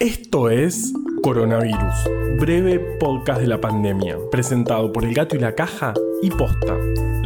[0.00, 2.08] Esto es Coronavirus,
[2.38, 5.92] breve podcast de la pandemia, presentado por El Gato y la Caja
[6.22, 6.74] y Posta.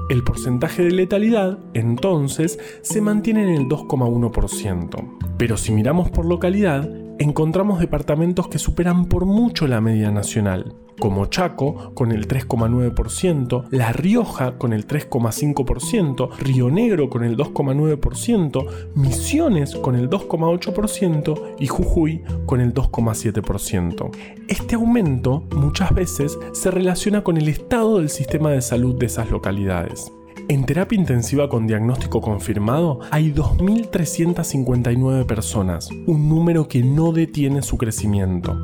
[0.10, 5.18] El porcentaje de letalidad, entonces, se mantiene en el 2,1%.
[5.38, 6.90] Pero si miramos por localidad,
[7.20, 13.92] encontramos departamentos que superan por mucho la media nacional, como Chaco con el 3,9%, La
[13.92, 22.24] Rioja con el 3,5%, Río Negro con el 2,9%, Misiones con el 2,8% y Jujuy
[22.46, 24.12] con el 2,7%.
[24.48, 29.30] Este aumento muchas veces se relaciona con el estado del sistema de salud de esas
[29.30, 30.12] localidades.
[30.50, 37.78] En terapia intensiva con diagnóstico confirmado hay 2.359 personas, un número que no detiene su
[37.78, 38.58] crecimiento.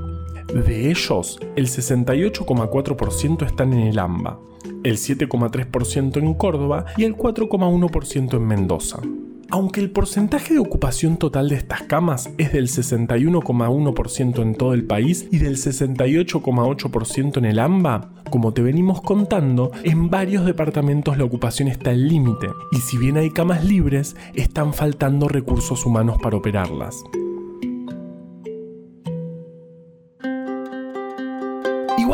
[0.51, 4.39] De ellos, el 68,4% están en el AMBA,
[4.83, 8.97] el 7,3% en Córdoba y el 4,1% en Mendoza.
[9.51, 14.85] Aunque el porcentaje de ocupación total de estas camas es del 61,1% en todo el
[14.85, 21.25] país y del 68,8% en el AMBA, como te venimos contando, en varios departamentos la
[21.25, 26.37] ocupación está al límite y si bien hay camas libres, están faltando recursos humanos para
[26.37, 27.03] operarlas.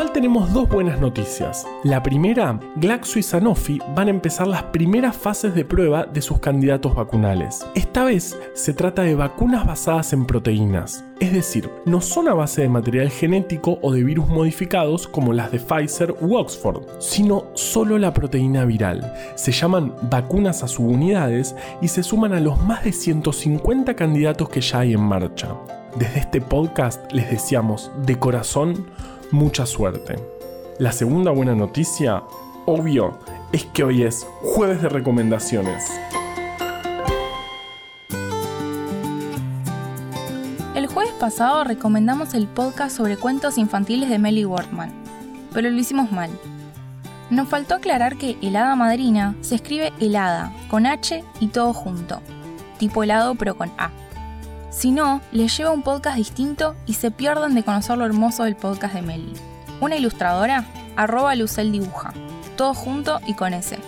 [0.09, 1.66] Tenemos dos buenas noticias.
[1.84, 6.39] La primera, Glaxo y Sanofi van a empezar las primeras fases de prueba de sus
[6.39, 7.66] candidatos vacunales.
[7.75, 11.06] Esta vez se trata de vacunas basadas en proteínas.
[11.19, 15.51] Es decir, no son a base de material genético o de virus modificados como las
[15.51, 19.13] de Pfizer u Oxford, sino solo la proteína viral.
[19.35, 24.61] Se llaman vacunas a subunidades y se suman a los más de 150 candidatos que
[24.61, 25.56] ya hay en marcha.
[25.95, 28.85] Desde este podcast les deseamos de corazón
[29.31, 30.16] mucha suerte.
[30.80, 32.24] La segunda buena noticia,
[32.66, 33.19] obvio,
[33.52, 35.92] es que hoy es jueves de recomendaciones.
[40.75, 44.91] El jueves pasado recomendamos el podcast sobre cuentos infantiles de Melly Wortman,
[45.53, 46.30] pero lo hicimos mal.
[47.30, 52.20] Nos faltó aclarar que helada madrina se escribe helada, con H y todo junto,
[52.78, 53.91] tipo helado pero con A.
[54.72, 58.56] Si no, les lleva un podcast distinto y se pierden de conocer lo hermoso del
[58.56, 59.34] podcast de Meli.
[59.82, 60.64] Una ilustradora,
[60.96, 62.14] arroba Lucel Dibuja,
[62.56, 63.80] todo junto y con ese.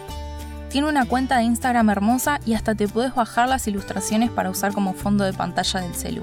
[0.69, 4.73] Tiene una cuenta de Instagram hermosa y hasta te puedes bajar las ilustraciones para usar
[4.73, 6.21] como fondo de pantalla del celu.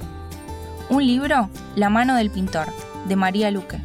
[0.90, 2.66] Un libro, La mano del pintor,
[3.08, 3.80] de María Luque.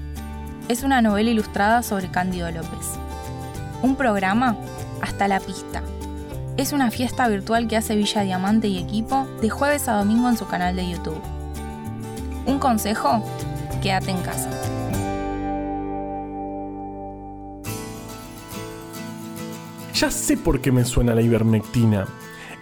[0.67, 2.99] Es una novela ilustrada sobre Cándido López.
[3.81, 4.57] Un programa,
[5.01, 5.83] Hasta la pista,
[6.57, 10.37] es una fiesta virtual que hace Villa Diamante y equipo de jueves a domingo en
[10.37, 11.21] su canal de YouTube.
[12.45, 13.23] Un consejo,
[13.81, 14.49] quédate en casa.
[19.93, 22.05] Ya sé por qué me suena la ivermectina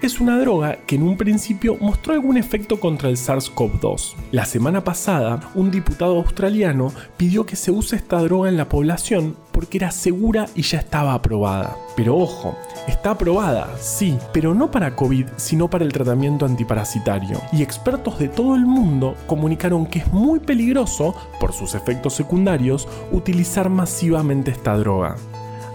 [0.05, 4.15] es una droga que en un principio mostró algún efecto contra el SARS-CoV-2.
[4.31, 9.37] La semana pasada, un diputado australiano pidió que se use esta droga en la población
[9.53, 11.77] porque era segura y ya estaba aprobada.
[11.95, 17.39] Pero ojo, está aprobada, sí, pero no para COVID, sino para el tratamiento antiparasitario.
[17.53, 22.89] Y expertos de todo el mundo comunicaron que es muy peligroso, por sus efectos secundarios,
[23.13, 25.15] utilizar masivamente esta droga.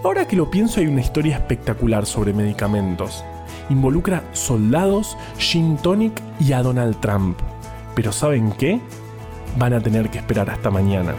[0.03, 3.23] Ahora que lo pienso hay una historia espectacular sobre medicamentos.
[3.69, 7.37] Involucra soldados, gin tonic y a Donald Trump.
[7.95, 8.79] Pero ¿saben qué?
[9.57, 11.13] Van a tener que esperar hasta mañana.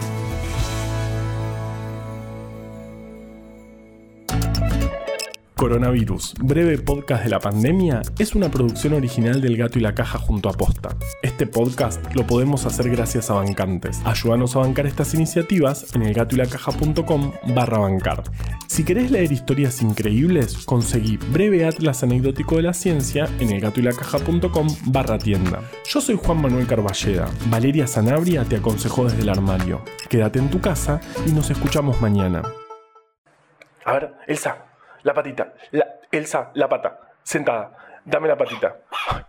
[5.61, 10.17] Coronavirus, breve podcast de la pandemia, es una producción original del Gato y la Caja
[10.17, 10.97] junto a Posta.
[11.21, 14.01] Este podcast lo podemos hacer gracias a bancantes.
[14.03, 18.23] Ayúdanos a bancar estas iniciativas en elgatoylacaja.com barra bancar.
[18.67, 25.19] Si querés leer historias increíbles, conseguí Breve Atlas Anecdótico de la Ciencia en elgatoylacaja.com barra
[25.19, 25.61] tienda.
[25.87, 27.29] Yo soy Juan Manuel Carballeda.
[27.51, 29.83] Valeria Sanabria te aconsejó desde el armario.
[30.09, 32.41] Quédate en tu casa y nos escuchamos mañana.
[33.85, 34.70] A ver, Elsa,
[35.03, 35.53] la patita.
[35.71, 36.99] La, Elsa, la pata.
[37.23, 37.71] Sentada.
[38.03, 38.77] Dame la patita.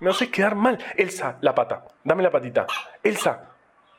[0.00, 0.78] Me haces quedar mal.
[0.96, 1.84] Elsa, la pata.
[2.02, 2.66] Dame la patita.
[3.02, 3.50] Elsa.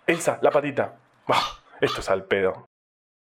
[0.08, 0.94] Elsa, la patita.
[1.28, 1.42] Bah,
[1.80, 2.68] esto es al pedo.